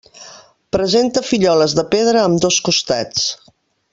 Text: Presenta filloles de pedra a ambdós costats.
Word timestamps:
Presenta 0.75 1.23
filloles 1.33 1.77
de 1.81 1.85
pedra 1.93 2.23
a 2.25 2.31
ambdós 2.31 2.59
costats. 2.71 3.31